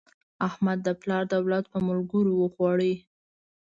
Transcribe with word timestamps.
احمد 0.47 0.79
د 0.87 0.89
پلار 1.01 1.23
دولت 1.33 1.65
په 1.73 1.79
ملګرو 1.87 2.31
وخوړ. 2.37 2.79